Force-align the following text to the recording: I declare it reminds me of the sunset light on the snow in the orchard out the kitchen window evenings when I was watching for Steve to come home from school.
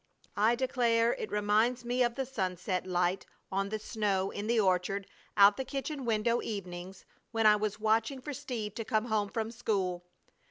I 0.35 0.55
declare 0.55 1.13
it 1.13 1.29
reminds 1.29 1.85
me 1.85 2.01
of 2.01 2.15
the 2.15 2.25
sunset 2.25 2.87
light 2.87 3.27
on 3.51 3.69
the 3.69 3.77
snow 3.77 4.31
in 4.31 4.47
the 4.47 4.59
orchard 4.59 5.05
out 5.37 5.57
the 5.57 5.63
kitchen 5.63 6.05
window 6.05 6.41
evenings 6.41 7.05
when 7.29 7.45
I 7.45 7.55
was 7.55 7.79
watching 7.79 8.19
for 8.19 8.33
Steve 8.33 8.73
to 8.73 8.83
come 8.83 9.05
home 9.05 9.29
from 9.29 9.51
school. 9.51 10.03